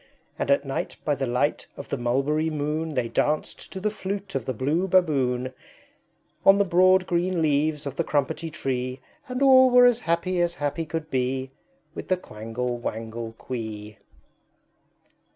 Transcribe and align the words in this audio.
And 0.39 0.49
at 0.49 0.65
night 0.65 0.95
by 1.05 1.13
the 1.13 1.27
light 1.27 1.67
of 1.77 1.89
the 1.89 1.95
Mulberry 1.97 2.49
moon 2.49 2.95
They 2.95 3.07
danced 3.07 3.71
to 3.71 3.79
the 3.79 3.91
Flute 3.91 4.33
of 4.33 4.45
the 4.45 4.53
Blue 4.55 4.87
Baboon, 4.87 5.53
On 6.43 6.57
the 6.57 6.65
broad 6.65 7.05
green 7.05 7.39
leaves 7.39 7.85
of 7.85 7.97
the 7.97 8.03
Crumpetty 8.03 8.49
Tree, 8.49 8.99
And 9.27 9.43
all 9.43 9.69
were 9.69 9.85
as 9.85 9.99
happy 9.99 10.41
as 10.41 10.55
happy 10.55 10.87
could 10.87 11.11
be, 11.11 11.51
With 11.93 12.07
the 12.07 12.17
Quangle 12.17 12.79
Wangle 12.79 13.33
Quee. 13.33 13.99